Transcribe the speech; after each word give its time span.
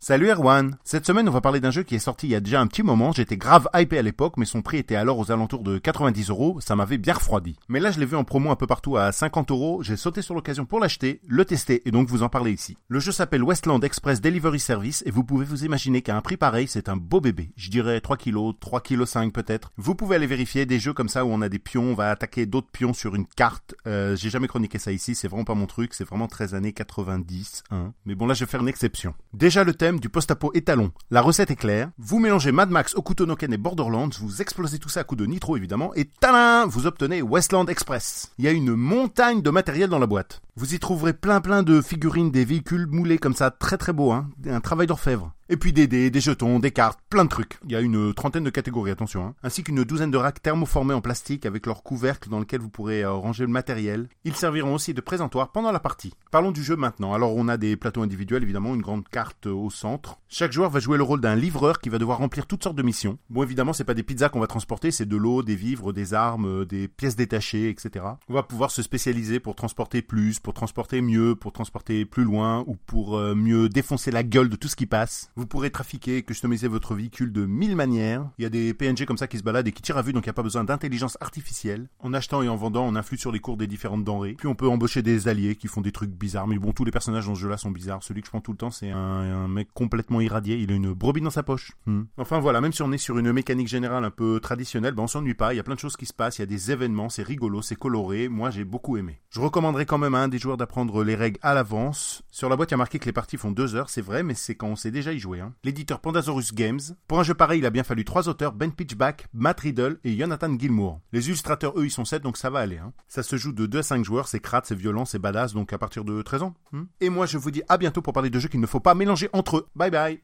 Salut 0.00 0.30
Erwan 0.30 0.76
Cette 0.84 1.06
semaine 1.06 1.28
on 1.28 1.32
va 1.32 1.40
parler 1.40 1.58
d'un 1.58 1.72
jeu 1.72 1.82
qui 1.82 1.96
est 1.96 1.98
sorti 1.98 2.28
il 2.28 2.30
y 2.30 2.36
a 2.36 2.40
déjà 2.40 2.60
un 2.60 2.68
petit 2.68 2.84
moment, 2.84 3.10
j'étais 3.10 3.36
grave 3.36 3.68
hypé 3.74 3.98
à 3.98 4.02
l'époque 4.02 4.36
mais 4.36 4.44
son 4.44 4.62
prix 4.62 4.76
était 4.76 4.94
alors 4.94 5.18
aux 5.18 5.32
alentours 5.32 5.64
de 5.64 5.76
90 5.76 6.30
euros, 6.30 6.60
ça 6.60 6.76
m'avait 6.76 6.98
bien 6.98 7.14
refroidi. 7.14 7.56
Mais 7.68 7.80
là 7.80 7.90
je 7.90 7.98
l'ai 7.98 8.06
vu 8.06 8.14
en 8.14 8.22
promo 8.22 8.52
un 8.52 8.56
peu 8.56 8.68
partout 8.68 8.96
à 8.96 9.10
50 9.10 9.50
euros, 9.50 9.82
j'ai 9.82 9.96
sauté 9.96 10.22
sur 10.22 10.36
l'occasion 10.36 10.66
pour 10.66 10.78
l'acheter, 10.78 11.20
le 11.26 11.44
tester 11.44 11.82
et 11.84 11.90
donc 11.90 12.08
vous 12.08 12.22
en 12.22 12.28
parler 12.28 12.52
ici. 12.52 12.78
Le 12.86 13.00
jeu 13.00 13.10
s'appelle 13.10 13.42
Westland 13.42 13.82
Express 13.82 14.20
Delivery 14.20 14.60
Service 14.60 15.02
et 15.04 15.10
vous 15.10 15.24
pouvez 15.24 15.44
vous 15.44 15.64
imaginer 15.64 16.00
qu'à 16.00 16.16
un 16.16 16.20
prix 16.20 16.36
pareil 16.36 16.68
c'est 16.68 16.88
un 16.88 16.96
beau 16.96 17.20
bébé, 17.20 17.50
je 17.56 17.68
dirais 17.68 18.00
3 18.00 18.18
kg, 18.18 18.52
3 18.60 18.80
kg 18.80 19.04
5 19.04 19.32
peut-être. 19.32 19.72
Vous 19.78 19.96
pouvez 19.96 20.14
aller 20.14 20.28
vérifier 20.28 20.64
des 20.64 20.78
jeux 20.78 20.92
comme 20.92 21.08
ça 21.08 21.24
où 21.24 21.28
on 21.28 21.42
a 21.42 21.48
des 21.48 21.58
pions, 21.58 21.90
on 21.90 21.94
va 21.94 22.12
attaquer 22.12 22.46
d'autres 22.46 22.70
pions 22.70 22.92
sur 22.92 23.16
une 23.16 23.26
carte, 23.26 23.74
euh, 23.88 24.14
j'ai 24.14 24.30
jamais 24.30 24.46
chroniqué 24.46 24.78
ça 24.78 24.92
ici, 24.92 25.16
c'est 25.16 25.26
vraiment 25.26 25.44
pas 25.44 25.56
mon 25.56 25.66
truc, 25.66 25.92
c'est 25.92 26.04
vraiment 26.04 26.28
13 26.28 26.54
années 26.54 26.72
90, 26.72 27.64
hein. 27.72 27.92
mais 28.06 28.14
bon 28.14 28.28
là 28.28 28.34
je 28.34 28.44
vais 28.44 28.50
faire 28.50 28.60
une 28.62 28.68
exception. 28.68 29.12
Déjà 29.34 29.64
le 29.64 29.74
thème 29.74 29.87
du 29.96 30.08
post-apo 30.08 30.52
est 30.54 30.68
la 31.10 31.22
recette 31.22 31.50
est 31.50 31.56
claire. 31.56 31.90
Vous 31.98 32.18
mélangez 32.18 32.52
Mad 32.52 32.68
Max, 32.68 32.94
Okuto 32.94 33.24
no 33.24 33.36
Ken 33.36 33.52
et 33.52 33.56
Borderlands, 33.56 34.10
vous 34.20 34.42
explosez 34.42 34.78
tout 34.78 34.90
ça 34.90 35.00
à 35.00 35.04
coups 35.04 35.20
de 35.20 35.26
nitro 35.26 35.56
évidemment, 35.56 35.94
et 35.94 36.04
talin 36.04 36.66
Vous 36.66 36.86
obtenez 36.86 37.22
Westland 37.22 37.68
Express. 37.68 38.30
Il 38.38 38.44
y 38.44 38.48
a 38.48 38.52
une 38.52 38.74
montagne 38.74 39.40
de 39.40 39.50
matériel 39.50 39.88
dans 39.88 39.98
la 39.98 40.06
boîte. 40.06 40.42
Vous 40.58 40.74
y 40.74 40.80
trouverez 40.80 41.12
plein 41.12 41.40
plein 41.40 41.62
de 41.62 41.80
figurines, 41.80 42.32
des 42.32 42.44
véhicules 42.44 42.88
moulés 42.88 43.18
comme 43.18 43.36
ça, 43.36 43.52
très 43.52 43.78
très 43.78 43.92
beau, 43.92 44.10
hein. 44.10 44.28
Un 44.44 44.60
travail 44.60 44.88
d'orfèvre. 44.88 45.32
Et 45.50 45.56
puis 45.56 45.72
des 45.72 45.86
dés, 45.86 46.10
des 46.10 46.20
jetons, 46.20 46.58
des 46.58 46.72
cartes, 46.72 47.00
plein 47.08 47.24
de 47.24 47.30
trucs. 47.30 47.58
Il 47.64 47.72
y 47.72 47.76
a 47.76 47.80
une 47.80 48.12
trentaine 48.12 48.44
de 48.44 48.50
catégories, 48.50 48.90
attention. 48.90 49.24
Hein. 49.24 49.34
Ainsi 49.42 49.64
qu'une 49.64 49.82
douzaine 49.82 50.10
de 50.10 50.18
racks 50.18 50.42
thermoformés 50.42 50.92
en 50.92 51.00
plastique 51.00 51.46
avec 51.46 51.64
leur 51.64 51.82
couvercle 51.82 52.28
dans 52.28 52.38
lequel 52.38 52.60
vous 52.60 52.68
pourrez 52.68 53.02
euh, 53.02 53.12
ranger 53.12 53.44
le 53.44 53.50
matériel. 53.50 54.08
Ils 54.24 54.36
serviront 54.36 54.74
aussi 54.74 54.92
de 54.92 55.00
présentoir 55.00 55.50
pendant 55.50 55.72
la 55.72 55.80
partie. 55.80 56.12
Parlons 56.30 56.50
du 56.50 56.62
jeu 56.62 56.76
maintenant. 56.76 57.14
Alors 57.14 57.34
on 57.34 57.48
a 57.48 57.56
des 57.56 57.76
plateaux 57.76 58.02
individuels, 58.02 58.42
évidemment, 58.42 58.74
une 58.74 58.82
grande 58.82 59.08
carte 59.08 59.46
euh, 59.46 59.52
au 59.52 59.70
centre. 59.70 60.18
Chaque 60.28 60.52
joueur 60.52 60.68
va 60.68 60.80
jouer 60.80 60.98
le 60.98 61.02
rôle 61.02 61.22
d'un 61.22 61.34
livreur 61.34 61.80
qui 61.80 61.88
va 61.88 61.96
devoir 61.96 62.18
remplir 62.18 62.46
toutes 62.46 62.62
sortes 62.62 62.76
de 62.76 62.82
missions. 62.82 63.16
Bon 63.30 63.42
évidemment 63.42 63.72
c'est 63.72 63.84
pas 63.84 63.94
des 63.94 64.02
pizzas 64.02 64.28
qu'on 64.28 64.40
va 64.40 64.46
transporter, 64.46 64.90
c'est 64.90 65.06
de 65.06 65.16
l'eau, 65.16 65.42
des 65.42 65.56
vivres, 65.56 65.94
des 65.94 66.12
armes, 66.12 66.44
euh, 66.44 66.64
des 66.66 66.88
pièces 66.88 67.16
détachées, 67.16 67.70
etc. 67.70 68.04
On 68.28 68.34
va 68.34 68.42
pouvoir 68.42 68.70
se 68.70 68.82
spécialiser 68.82 69.40
pour 69.40 69.54
transporter 69.54 70.02
plus, 70.02 70.40
transporter 70.54 71.00
mieux, 71.00 71.34
pour 71.34 71.52
transporter 71.52 72.04
plus 72.04 72.24
loin 72.24 72.64
ou 72.66 72.76
pour 72.86 73.18
mieux 73.18 73.68
défoncer 73.68 74.10
la 74.10 74.22
gueule 74.22 74.48
de 74.48 74.56
tout 74.56 74.68
ce 74.68 74.76
qui 74.76 74.86
passe. 74.86 75.30
Vous 75.36 75.46
pourrez 75.46 75.70
trafiquer 75.70 76.22
customiser 76.22 76.68
votre 76.68 76.94
véhicule 76.94 77.32
de 77.32 77.46
mille 77.46 77.76
manières. 77.76 78.28
Il 78.38 78.42
y 78.42 78.46
a 78.46 78.50
des 78.50 78.74
PNG 78.74 79.04
comme 79.06 79.18
ça 79.18 79.26
qui 79.26 79.38
se 79.38 79.42
baladent 79.42 79.68
et 79.68 79.72
qui 79.72 79.82
tirent 79.82 79.98
à 79.98 80.02
vue, 80.02 80.12
donc 80.12 80.24
il 80.24 80.28
n'y 80.28 80.30
a 80.30 80.34
pas 80.34 80.42
besoin 80.42 80.64
d'intelligence 80.64 81.16
artificielle. 81.20 81.88
En 82.00 82.14
achetant 82.14 82.42
et 82.42 82.48
en 82.48 82.56
vendant, 82.56 82.84
on 82.86 82.94
influe 82.96 83.18
sur 83.18 83.32
les 83.32 83.40
cours 83.40 83.56
des 83.56 83.66
différentes 83.66 84.04
denrées. 84.04 84.34
Puis 84.38 84.48
on 84.48 84.54
peut 84.54 84.68
embaucher 84.68 85.02
des 85.02 85.28
alliés 85.28 85.56
qui 85.56 85.68
font 85.68 85.80
des 85.80 85.92
trucs 85.92 86.10
bizarres. 86.10 86.46
Mais 86.46 86.58
bon, 86.58 86.72
tous 86.72 86.84
les 86.84 86.90
personnages 86.90 87.26
dans 87.26 87.34
ce 87.34 87.40
jeu-là 87.40 87.56
sont 87.56 87.70
bizarres. 87.70 88.02
Celui 88.02 88.20
que 88.20 88.26
je 88.26 88.30
prends 88.30 88.40
tout 88.40 88.52
le 88.52 88.58
temps, 88.58 88.70
c'est 88.70 88.90
un, 88.90 89.48
mec 89.48 89.68
complètement 89.72 90.20
irradié. 90.20 90.56
Il 90.56 90.70
a 90.72 90.74
une 90.74 90.92
brebis 90.92 91.20
dans 91.20 91.30
sa 91.30 91.42
poche. 91.42 91.72
Hmm. 91.86 92.02
Enfin 92.16 92.38
voilà, 92.38 92.60
même 92.60 92.72
si 92.72 92.82
on 92.82 92.92
est 92.92 92.98
sur 92.98 93.18
une 93.18 93.32
mécanique 93.32 93.68
générale 93.68 94.04
un 94.04 94.10
peu 94.10 94.40
traditionnelle, 94.40 94.94
ben 94.94 95.04
on 95.04 95.06
s'ennuie 95.06 95.34
pas. 95.34 95.54
Il 95.54 95.56
y 95.56 95.60
a 95.60 95.62
plein 95.62 95.74
de 95.74 95.80
choses 95.80 95.96
qui 95.96 96.06
se 96.06 96.12
passent. 96.12 96.38
Il 96.38 96.42
y 96.42 96.44
a 96.44 96.46
des 96.46 96.70
événements, 96.70 97.08
c'est 97.08 97.22
rigolo, 97.22 97.62
c'est 97.62 97.76
coloré. 97.76 98.28
Moi, 98.28 98.50
j'ai 98.50 98.64
beaucoup 98.64 98.96
aimé. 98.96 99.20
Je 99.30 99.40
recommanderais 99.40 99.86
quand 99.86 99.98
même 99.98 100.14
à 100.14 100.20
des 100.28 100.38
joueurs 100.38 100.56
d'apprendre 100.56 101.04
les 101.04 101.14
règles 101.14 101.38
à 101.42 101.54
l'avance. 101.54 102.22
Sur 102.30 102.48
la 102.48 102.56
boîte, 102.56 102.70
il 102.70 102.72
y 102.72 102.74
a 102.74 102.78
marqué 102.78 102.98
que 102.98 103.06
les 103.06 103.12
parties 103.12 103.36
font 103.36 103.50
deux 103.50 103.74
heures, 103.74 103.90
c'est 103.90 104.02
vrai, 104.02 104.22
mais 104.22 104.34
c'est 104.34 104.54
quand 104.54 104.68
on 104.68 104.76
sait 104.76 104.90
déjà 104.90 105.12
y 105.12 105.18
jouer. 105.18 105.40
Hein. 105.40 105.54
L'éditeur 105.64 106.00
Pandasaurus 106.00 106.52
Games 106.54 106.80
pour 107.06 107.20
un 107.20 107.22
jeu 107.22 107.34
pareil, 107.34 107.58
il 107.58 107.66
a 107.66 107.70
bien 107.70 107.84
fallu 107.84 108.04
trois 108.04 108.28
auteurs, 108.28 108.52
Ben 108.52 108.72
Pitchback, 108.72 109.26
Matt 109.32 109.60
Riddle 109.60 109.98
et 110.04 110.16
Jonathan 110.16 110.58
Gilmour. 110.58 111.00
Les 111.12 111.26
illustrateurs, 111.28 111.78
eux, 111.78 111.86
ils 111.86 111.90
sont 111.90 112.04
sept, 112.04 112.22
donc 112.22 112.36
ça 112.36 112.50
va 112.50 112.60
aller. 112.60 112.78
Hein. 112.78 112.92
Ça 113.08 113.22
se 113.22 113.36
joue 113.36 113.52
de 113.52 113.66
2 113.66 113.78
à 113.78 113.82
5 113.82 114.04
joueurs, 114.04 114.28
c'est 114.28 114.40
crade, 114.40 114.64
c'est 114.66 114.76
violent, 114.76 115.04
c'est 115.04 115.18
badass, 115.18 115.54
donc 115.54 115.72
à 115.72 115.78
partir 115.78 116.04
de 116.04 116.22
13 116.22 116.42
ans. 116.42 116.54
Hmm. 116.72 116.84
Et 117.00 117.10
moi, 117.10 117.26
je 117.26 117.38
vous 117.38 117.50
dis 117.50 117.62
à 117.68 117.78
bientôt 117.78 118.02
pour 118.02 118.12
parler 118.12 118.30
de 118.30 118.38
jeux 118.38 118.48
qu'il 118.48 118.60
ne 118.60 118.66
faut 118.66 118.80
pas 118.80 118.94
mélanger 118.94 119.28
entre 119.32 119.58
eux. 119.58 119.66
Bye 119.74 119.90
bye 119.90 120.22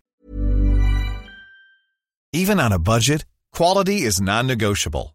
Even 2.32 2.58
on 2.58 2.72
a 2.72 2.78
budget, 2.78 3.24
quality 3.52 4.04
is 4.04 4.20
non-negotiable. 4.20 5.14